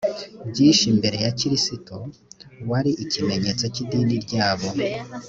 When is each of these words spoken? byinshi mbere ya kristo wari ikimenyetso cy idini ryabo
byinshi 0.49 0.85
mbere 0.97 1.17
ya 1.25 1.31
kristo 1.39 1.95
wari 2.69 2.91
ikimenyetso 3.03 3.65
cy 3.73 3.79
idini 3.83 4.15
ryabo 4.25 4.69